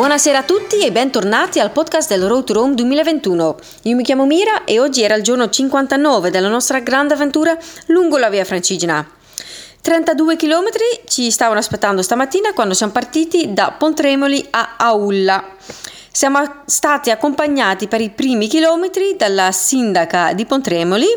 [0.00, 3.56] Buonasera a tutti e bentornati al podcast del Road to Rome 2021.
[3.82, 7.54] Io mi chiamo Mira e oggi era il giorno 59 della nostra grande avventura
[7.88, 9.06] lungo la via Francigena.
[9.82, 10.68] 32 km
[11.04, 15.44] ci stavano aspettando stamattina quando siamo partiti da Pontremoli a Aulla.
[16.10, 21.08] Siamo stati accompagnati per i primi chilometri dalla sindaca di Pontremoli,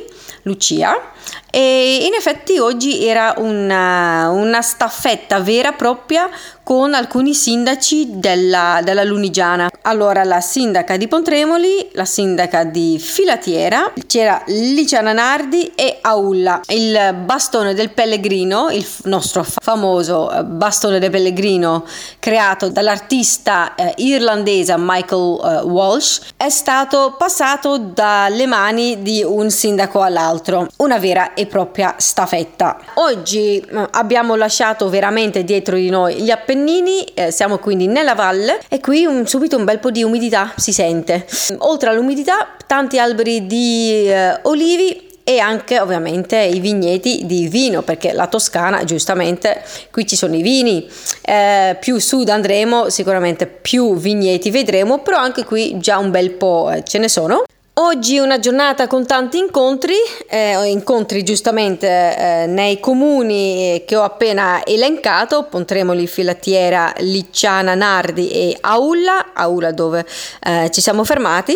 [0.42, 1.13] Lucia,
[1.56, 6.28] e in effetti oggi era una, una staffetta vera e propria
[6.64, 9.70] con alcuni sindaci della, della, Lunigiana.
[9.82, 16.62] Allora, la sindaca di Pontremoli, la sindaca di Filatiera, c'era Licia Nardi e Aulla.
[16.70, 21.86] Il bastone del pellegrino, il nostro famoso eh, bastone del pellegrino
[22.18, 30.02] creato dall'artista eh, irlandese Michael eh, Walsh, è stato passato dalle mani di un sindaco
[30.02, 30.68] all'altro.
[30.78, 32.80] Una vera e propria staffetta.
[32.96, 38.60] Oggi eh, abbiamo lasciato veramente dietro di noi gli Appennini, eh, siamo quindi nella valle
[38.68, 41.26] e qui un, subito un bel po' di umidità si sente.
[41.60, 48.12] Oltre all'umidità, tanti alberi di eh, olivi e anche ovviamente i vigneti di vino perché
[48.12, 50.86] la Toscana giustamente qui ci sono i vini
[51.22, 56.70] eh, più sud andremo sicuramente più vigneti vedremo però anche qui già un bel po'
[56.72, 57.44] eh, ce ne sono
[57.76, 59.96] Oggi è una giornata con tanti incontri,
[60.30, 68.56] eh, incontri giustamente eh, nei comuni che ho appena elencato, Pontremoli, Filatiera, Licciana, Nardi e
[68.62, 70.06] Aulla, Aulla dove
[70.44, 71.56] eh, ci siamo fermati,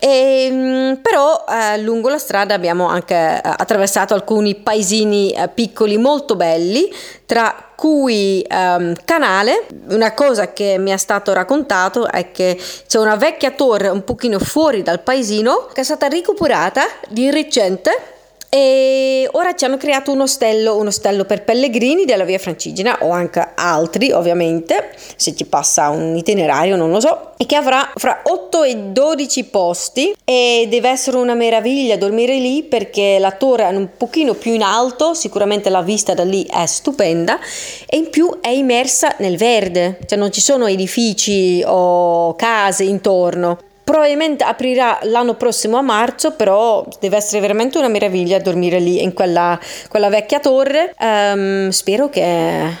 [0.00, 5.98] e, mm, però eh, lungo la strada abbiamo anche eh, attraversato alcuni paesini eh, piccoli
[5.98, 6.90] molto belli,
[7.26, 13.16] tra cui um, canale, una cosa che mi è stato raccontato è che c'è una
[13.16, 18.19] vecchia torre un pochino fuori dal paesino che è stata recuperata di recente
[18.50, 23.10] e ora ci hanno creato un ostello, un ostello per pellegrini della via Francigena o
[23.10, 28.22] anche altri ovviamente, se ci passa un itinerario non lo so, e che avrà fra
[28.24, 33.76] 8 e 12 posti e deve essere una meraviglia dormire lì perché la torre è
[33.76, 37.38] un pochino più in alto, sicuramente la vista da lì è stupenda
[37.86, 43.58] e in più è immersa nel verde, cioè non ci sono edifici o case intorno.
[43.90, 49.12] Probabilmente aprirà l'anno prossimo a marzo, però deve essere veramente una meraviglia dormire lì in
[49.12, 49.58] quella,
[49.88, 50.94] quella vecchia torre.
[51.00, 52.72] Um, spero che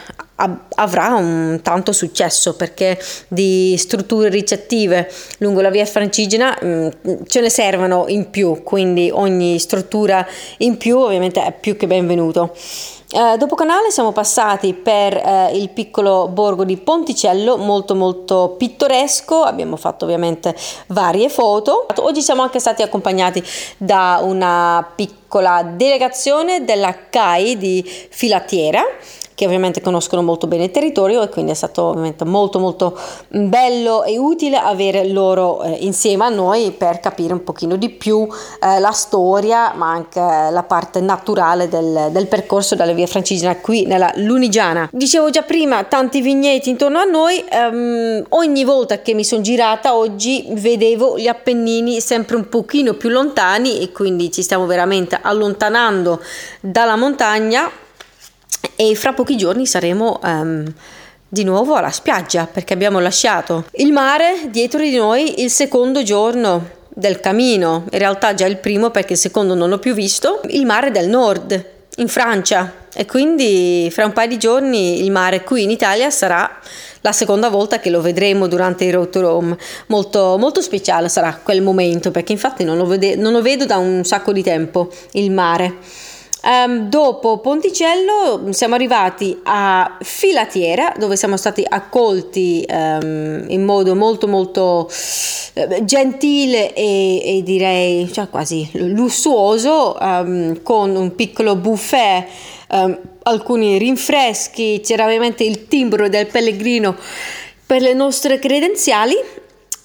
[0.76, 6.88] avrà un tanto successo perché di strutture ricettive lungo la via Francigena mm,
[7.26, 10.24] ce ne servono in più, quindi ogni struttura
[10.58, 12.54] in più ovviamente è più che benvenuto.
[13.12, 19.42] Eh, dopo canale siamo passati per eh, il piccolo borgo di Ponticello, molto molto pittoresco,
[19.42, 20.54] abbiamo fatto ovviamente
[20.88, 21.88] varie foto.
[21.96, 23.42] Oggi siamo anche stati accompagnati
[23.78, 28.84] da una piccola delegazione della CAI di Filatiera
[29.40, 32.94] che ovviamente conoscono molto bene il territorio e quindi è stato ovviamente molto molto
[33.28, 38.28] bello e utile avere loro eh, insieme a noi per capire un pochino di più
[38.60, 43.86] eh, la storia ma anche la parte naturale del, del percorso della via francigena qui
[43.86, 44.90] nella Lunigiana.
[44.92, 49.96] Dicevo già prima tanti vigneti intorno a noi, ehm, ogni volta che mi sono girata
[49.96, 56.20] oggi vedevo gli Appennini sempre un pochino più lontani e quindi ci stiamo veramente allontanando
[56.60, 57.70] dalla montagna
[58.80, 60.64] e fra pochi giorni saremo um,
[61.28, 66.78] di nuovo alla spiaggia perché abbiamo lasciato il mare dietro di noi il secondo giorno
[66.88, 70.64] del cammino, in realtà già il primo perché il secondo non l'ho più visto, il
[70.64, 71.62] mare del nord
[71.96, 76.50] in Francia e quindi fra un paio di giorni il mare qui in Italia sarà
[77.02, 79.58] la seconda volta che lo vedremo durante il Road to Rome.
[79.88, 83.76] Molto, molto speciale sarà quel momento perché infatti non lo, vede, non lo vedo da
[83.76, 85.74] un sacco di tempo il mare.
[86.42, 94.26] Um, dopo Ponticello siamo arrivati a Filatiera dove siamo stati accolti um, in modo molto
[94.26, 102.26] molto uh, gentile e, e, direi cioè, quasi lussuoso um, con un piccolo buffet,
[103.24, 106.96] alcuni rinfreschi, c'era ovviamente il timbro del pellegrino
[107.66, 109.14] per le nostre credenziali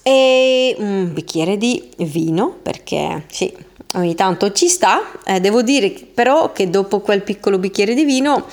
[0.02, 3.65] e un bicchiere di vino perché sì
[3.96, 5.00] ogni tanto ci sta.
[5.24, 8.46] Eh, devo dire però che dopo quel piccolo bicchiere di vino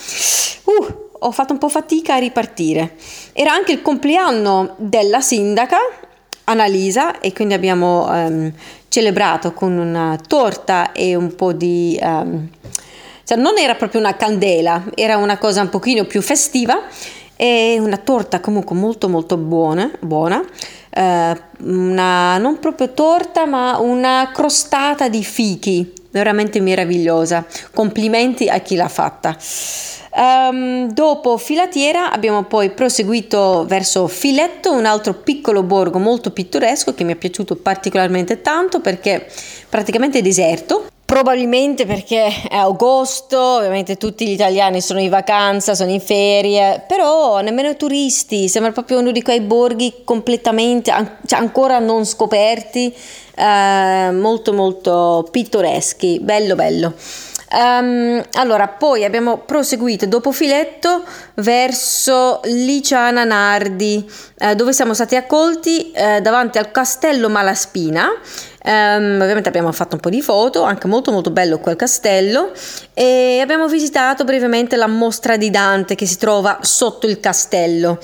[0.64, 2.96] uh, ho fatto un po' fatica a ripartire.
[3.32, 5.78] Era anche il compleanno della sindaca
[6.46, 8.52] Annalisa e quindi abbiamo um,
[8.90, 11.98] celebrato con una torta e un po' di...
[12.02, 12.50] Um,
[13.26, 16.82] cioè non era proprio una candela, era una cosa un pochino più festiva
[17.38, 20.44] e una torta comunque molto molto buona, buona
[20.96, 27.46] eh, una non proprio torta, ma una crostata di fichi, veramente meravigliosa.
[27.74, 29.38] Complimenti a chi l'ha fatta.
[30.16, 37.04] Um, dopo Filatiera abbiamo poi proseguito verso Filetto, un altro piccolo borgo molto pittoresco che
[37.04, 39.28] mi è piaciuto particolarmente tanto perché
[39.70, 40.93] praticamente è deserto.
[41.14, 47.40] Probabilmente perché è agosto, ovviamente tutti gli italiani sono in vacanza, sono in ferie, però
[47.40, 50.92] nemmeno i turisti, sembra proprio uno di quei borghi completamente,
[51.28, 52.92] cioè ancora non scoperti,
[53.36, 56.96] eh, molto molto pittoreschi, bello bello.
[57.54, 61.04] Um, allora, poi abbiamo proseguito dopo Filetto
[61.36, 64.04] verso Liciana Nardi,
[64.40, 68.10] eh, dove siamo stati accolti eh, davanti al castello Malaspina
[68.66, 72.52] Um, ovviamente abbiamo fatto un po' di foto, anche molto molto bello quel castello
[72.94, 78.00] e abbiamo visitato brevemente la mostra di Dante che si trova sotto il castello.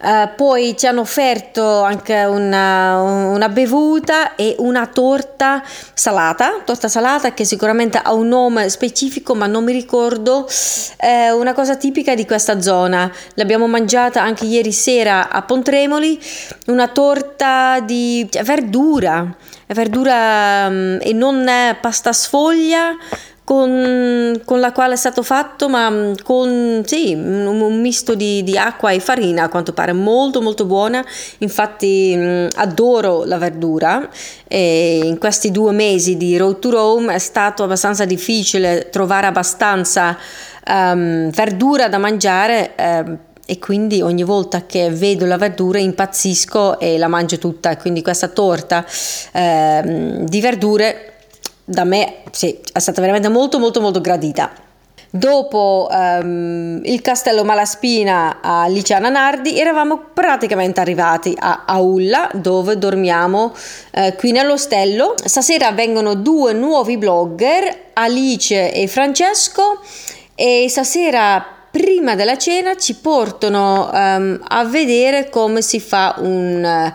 [0.00, 5.64] Uh, poi ci hanno offerto anche una, una, bevuta e una torta
[5.94, 10.46] salata, torta salata che sicuramente ha un nome specifico ma non mi ricordo,
[10.96, 13.10] è una cosa tipica di questa zona.
[13.34, 16.20] L'abbiamo mangiata anche ieri sera a Pontremoli,
[16.66, 19.34] una torta di verdura
[19.74, 21.46] verdura um, e non
[21.80, 22.96] pasta sfoglia
[23.44, 28.42] con, con, la quale è stato fatto, ma mm, con sì, un, un misto di,
[28.42, 31.04] di, acqua e farina, a quanto pare molto molto buona.
[31.38, 34.08] Infatti mm, adoro la verdura
[34.48, 40.16] e in questi due mesi di Road to Rome è stato abbastanza difficile trovare abbastanza
[40.66, 42.72] um, verdura da mangiare.
[42.78, 47.76] Um, e quindi ogni volta che vedo la verdura impazzisco e la mangio tutta.
[47.76, 48.84] Quindi questa torta
[49.32, 51.12] eh, di verdure
[51.64, 54.52] da me sì, è stata veramente molto molto molto gradita.
[55.16, 63.54] Dopo um, il castello Malaspina a Liciana Nardi eravamo praticamente arrivati a Aulla dove dormiamo
[63.92, 65.14] eh, qui nell'ostello.
[65.24, 69.80] Stasera vengono due nuovi blogger, Alice e Francesco
[70.34, 76.92] e stasera prima della cena ci portano um, a vedere come si fa un,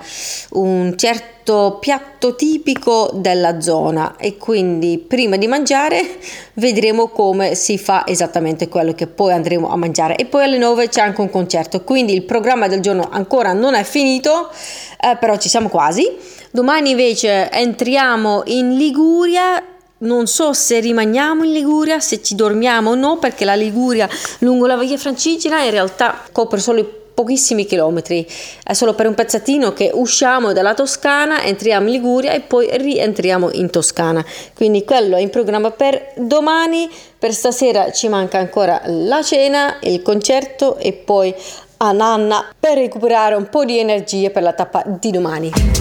[0.52, 4.16] un certo piatto tipico della zona.
[4.18, 6.02] E quindi prima di mangiare
[6.56, 10.16] vedremo come si fa esattamente quello che poi andremo a mangiare.
[10.16, 11.84] E poi alle 9 c'è anche un concerto.
[11.84, 14.50] Quindi il programma del giorno ancora non è finito
[14.98, 16.08] eh, però ci siamo quasi.
[16.52, 19.62] Domani invece entriamo in Liguria
[20.00, 24.08] non so se rimaniamo in Liguria, se ci dormiamo o no, perché la Liguria
[24.40, 28.26] lungo la via Francigena in realtà copre solo pochissimi chilometri,
[28.64, 33.52] è solo per un pezzettino che usciamo dalla Toscana, entriamo in Liguria e poi rientriamo
[33.52, 34.24] in Toscana.
[34.56, 40.02] Quindi quello è in programma per domani, per stasera ci manca ancora la cena, il
[40.02, 41.36] concerto e poi
[41.82, 45.79] a Nanna per recuperare un po' di energie per la tappa di domani.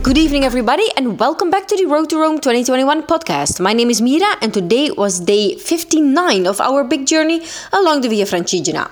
[0.00, 3.60] Good evening, everybody, and welcome back to the Road to Rome 2021 podcast.
[3.60, 7.42] My name is Mira, and today was day 59 of our big journey
[7.72, 8.88] along the Via Francigena.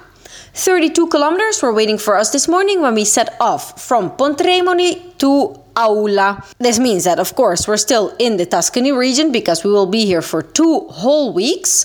[0.57, 5.55] 32 kilometers were waiting for us this morning when we set off from Pontremoli to
[5.77, 6.43] Aulla.
[6.59, 10.07] This means that, of course, we're still in the Tuscany region because we will be
[10.07, 11.85] here for two whole weeks.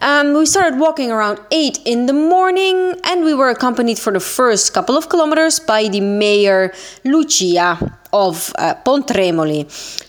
[0.00, 4.20] Um, we started walking around 8 in the morning and we were accompanied for the
[4.20, 6.72] first couple of kilometers by the mayor
[7.02, 9.66] Lucia of uh, Pontremoli.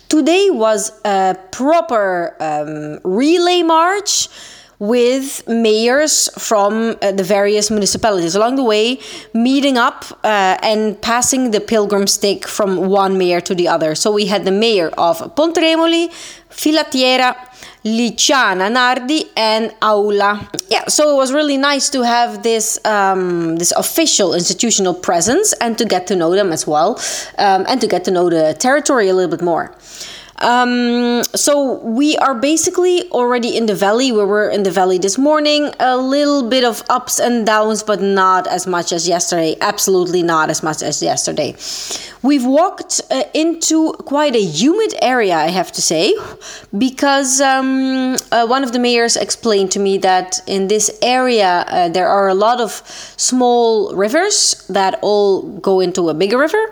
[0.08, 4.30] Today was a proper um, relay march
[4.84, 9.00] with mayors from uh, the various municipalities along the way,
[9.34, 13.96] meeting up uh, and passing the pilgrim stick from one mayor to the other.
[13.96, 16.10] So we had the mayor of Pontremoli,
[16.50, 17.34] Filattiera,
[17.86, 20.50] Licciana, Nardi, and Aulla.
[20.70, 25.78] Yeah, so it was really nice to have this um, this official institutional presence and
[25.78, 27.00] to get to know them as well,
[27.38, 29.74] um, and to get to know the territory a little bit more.
[30.44, 34.12] Um, so we are basically already in the valley.
[34.12, 35.74] We were in the valley this morning.
[35.80, 39.56] A little bit of ups and downs, but not as much as yesterday.
[39.62, 41.56] Absolutely not as much as yesterday.
[42.22, 46.16] We've walked uh, into quite a humid area, I have to say,
[46.78, 51.90] because um, uh, one of the mayors explained to me that in this area uh,
[51.90, 52.72] there are a lot of
[53.18, 56.64] small rivers that all go into a bigger river.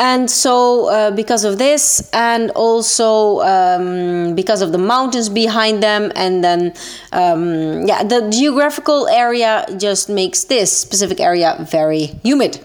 [0.00, 6.12] And so, uh, because of this, and also um, because of the mountains behind them,
[6.14, 6.72] and then,
[7.12, 12.64] um, yeah, the geographical area just makes this specific area very humid.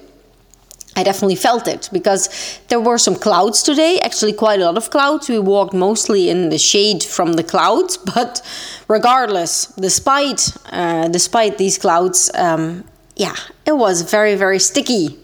[0.95, 2.29] I definitely felt it because
[2.67, 5.27] there were some clouds today, actually, quite a lot of clouds.
[5.27, 8.41] We walked mostly in the shade from the clouds, but
[8.87, 12.83] regardless, despite, uh, despite these clouds, um,
[13.15, 13.35] yeah,
[13.65, 15.17] it was very, very sticky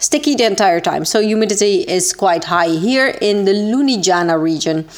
[0.00, 1.04] sticky the entire time.
[1.04, 4.88] So humidity is quite high here in the Lunigiana region.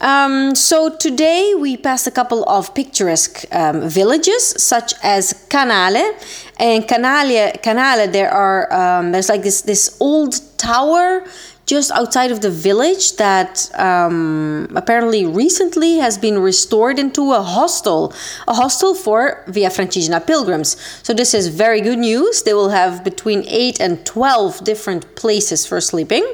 [0.00, 6.14] Um, so today we passed a couple of picturesque um, villages, such as Canale.
[6.58, 11.24] And Canale, Canale, there are um, there's like this this old tower
[11.66, 18.14] just outside of the village that um, apparently recently has been restored into a hostel,
[18.46, 20.76] a hostel for Via Francigena pilgrims.
[21.02, 22.42] So this is very good news.
[22.42, 26.24] They will have between eight and twelve different places for sleeping.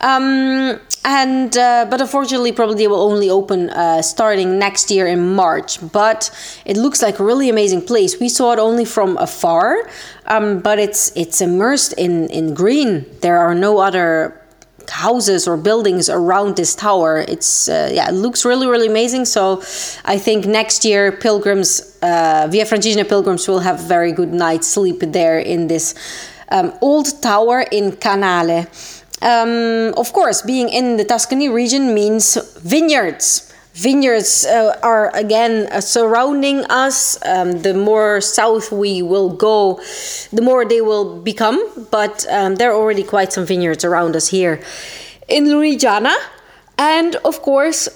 [0.00, 5.34] Um, and uh, but unfortunately, probably they will only open uh, starting next year in
[5.34, 5.78] March.
[5.92, 6.30] But
[6.64, 8.18] it looks like a really amazing place.
[8.18, 9.88] We saw it only from afar,
[10.26, 13.04] um, but it's it's immersed in in green.
[13.20, 14.40] There are no other
[14.90, 17.24] houses or buildings around this tower.
[17.28, 19.24] It's uh, yeah, it looks really really amazing.
[19.24, 19.62] So
[20.04, 25.00] I think next year pilgrims, uh, Via Francigena pilgrims, will have very good night's sleep
[25.00, 25.94] there in this
[26.50, 28.66] um, old tower in Canale.
[29.22, 33.53] Um, of course, being in the Tuscany region means vineyards.
[33.74, 37.18] Vineyards uh, are again uh, surrounding us.
[37.26, 39.80] Um, the more south we will go,
[40.32, 41.60] the more they will become.
[41.90, 44.62] But um, there are already quite some vineyards around us here
[45.28, 46.14] in Lunigiana.
[46.78, 47.88] And of course,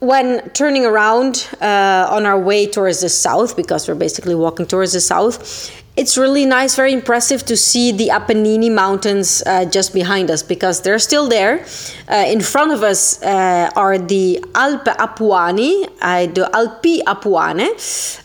[0.00, 4.92] when turning around uh, on our way towards the south, because we're basically walking towards
[4.92, 10.30] the south, it's really nice, very impressive to see the Apennine Mountains uh, just behind
[10.30, 11.64] us because they're still there.
[12.08, 17.68] Uh, in front of us uh, are the Alpe Apuani, uh, the Alpi Apuane.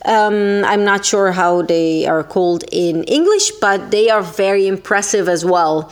[0.06, 5.26] Um, I'm not sure how they are called in English, but they are very impressive
[5.28, 5.90] as well.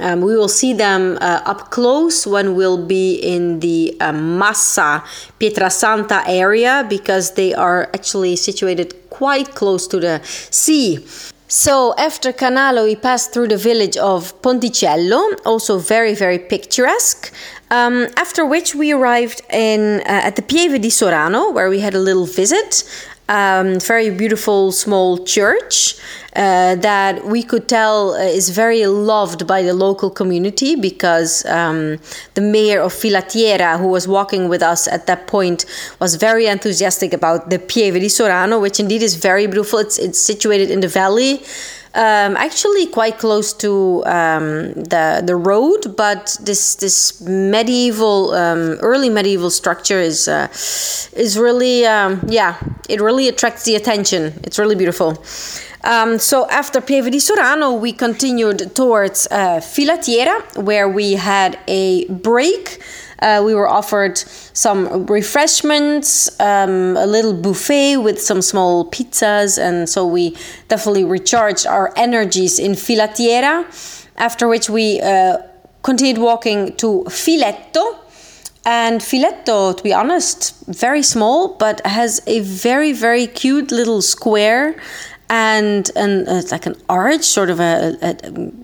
[0.00, 5.04] Um, we will see them uh, up close when we'll be in the uh, Massa
[5.38, 11.06] Pietrasanta area because they are actually situated quite close to the sea.
[11.48, 17.32] So after Canale, we passed through the village of Ponticello, also very, very picturesque.
[17.72, 21.94] Um, after which we arrived in uh, at the Pieve di Sorano, where we had
[21.94, 22.84] a little visit
[23.30, 25.94] um, very beautiful small church
[26.40, 31.98] uh, that we could tell uh, is very loved by the local community because um,
[32.32, 35.66] the mayor of Filattiera, who was walking with us at that point,
[36.00, 39.80] was very enthusiastic about the Pieve di Sorano, which indeed is very beautiful.
[39.80, 41.42] It's, it's situated in the valley
[41.94, 49.08] um, actually quite close to um, the the road, but this this medieval um, early
[49.08, 50.46] medieval structure is uh,
[51.20, 54.32] is really um, yeah it really attracts the attention.
[54.44, 55.22] It's really beautiful.
[55.82, 62.06] Um, so after Pieve di Sorano, we continued towards uh, Filattiera, where we had a
[62.06, 62.80] break
[63.20, 69.88] uh, we were offered some refreshments, um, a little buffet with some small pizzas, and
[69.88, 70.36] so we
[70.68, 73.64] definitely recharged our energies in Filattiera.
[74.16, 75.38] After which we uh,
[75.82, 77.96] continued walking to Filetto.
[78.66, 84.76] And Filetto, to be honest, very small, but has a very, very cute little square
[85.30, 88.12] and and uh, like an arch, sort of a, a,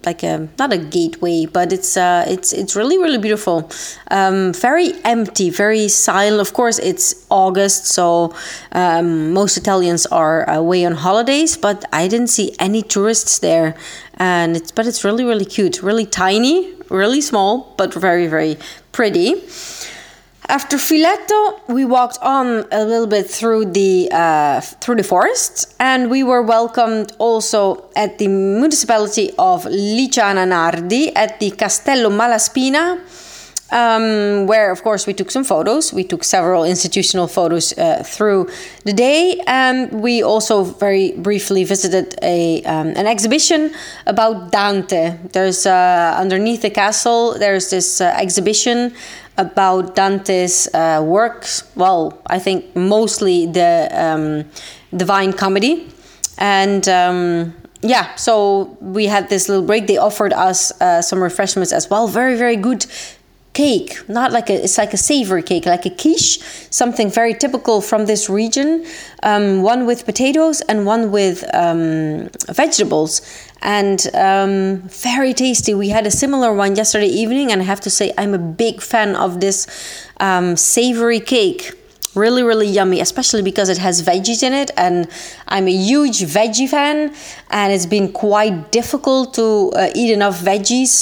[0.05, 3.71] like a not a gateway, but it's uh, it's it's really really beautiful.
[4.11, 6.41] Um, very empty, very silent.
[6.41, 8.35] Of course, it's August, so
[8.73, 13.77] um, most Italians are away on holidays, but I didn't see any tourists there,
[14.15, 18.59] and it's but it's really really cute, really tiny, really small, but very very
[18.91, 19.41] pretty.
[20.49, 26.09] After Filetto, we walked on a little bit through the uh, through the forest, and
[26.09, 33.01] we were welcomed also at the municipality of Licciana Nardi at the Castello Malaspina,
[33.73, 35.93] um, where of course we took some photos.
[35.93, 38.49] We took several institutional photos uh, through
[38.85, 43.75] the day, and we also very briefly visited a um, an exhibition
[44.07, 45.19] about Dante.
[45.33, 47.37] There's uh, underneath the castle.
[47.37, 48.95] There's this uh, exhibition
[49.39, 51.65] about Dante's uh, works.
[51.75, 54.45] Well, I think mostly the um,
[54.97, 55.89] Divine Comedy,
[56.39, 59.87] and um, yeah, so we had this little break.
[59.87, 62.09] They offered us uh, some refreshments as well.
[62.09, 62.87] Very, very good
[63.63, 66.33] cake not like a it's like a savory cake like a quiche
[66.77, 68.85] something very typical from this region.
[69.23, 73.23] Um, one with potatoes and one with um, vegetables.
[73.63, 75.73] And um, very tasty.
[75.75, 78.81] We had a similar one yesterday evening and i have to say i'm a big
[78.81, 79.59] fan of this
[80.21, 81.73] um, savory cake.
[82.15, 85.07] Really really yummy especially because it has veggies in it and
[85.49, 87.15] i'm a huge veggie fan
[87.51, 89.47] and it's been quite difficult to
[89.77, 90.93] uh, eat enough veggies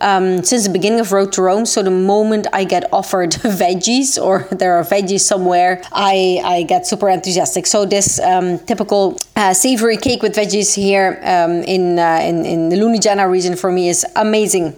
[0.00, 1.66] um, since the beginning of Road to Rome.
[1.66, 3.30] So the moment I get offered
[3.62, 7.66] veggies or there are veggies somewhere, I, I get super enthusiastic.
[7.66, 12.68] So this um, typical uh, savory cake with veggies here um, in, uh, in, in
[12.68, 14.76] the Lunigiana region for me is amazing.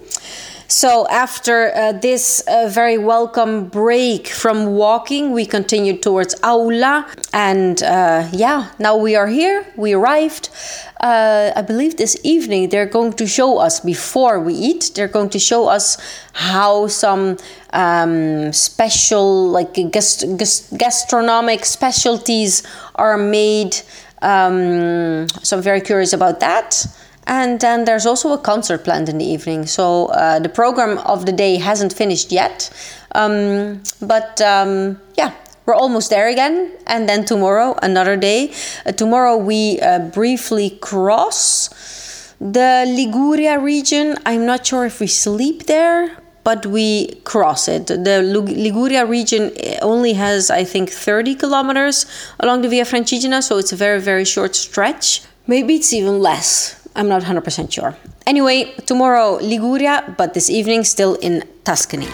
[0.72, 7.06] So, after uh, this uh, very welcome break from walking, we continued towards Aulla.
[7.34, 9.66] And uh, yeah, now we are here.
[9.76, 10.48] We arrived.
[10.98, 15.28] Uh, I believe this evening they're going to show us before we eat, they're going
[15.30, 15.98] to show us
[16.32, 17.36] how some
[17.74, 22.62] um, special, like gast- gast- gastronomic specialties
[22.94, 23.76] are made.
[24.22, 26.86] Um, so, I'm very curious about that.
[27.26, 29.66] And then there's also a concert planned in the evening.
[29.66, 32.70] So uh, the program of the day hasn't finished yet.
[33.14, 35.32] Um, but um, yeah,
[35.66, 36.72] we're almost there again.
[36.86, 38.52] And then tomorrow, another day.
[38.84, 44.16] Uh, tomorrow, we uh, briefly cross the Liguria region.
[44.26, 46.18] I'm not sure if we sleep there.
[46.44, 47.86] But we cross it.
[47.86, 52.04] The Liguria region only has, I think, 30 kilometers
[52.40, 55.22] along the Via Francigena, so it's a very, very short stretch.
[55.46, 57.96] Maybe it's even less I'm not 100% sure.
[58.26, 62.08] Anyway, tomorrow Liguria, but this evening still in Tuscany.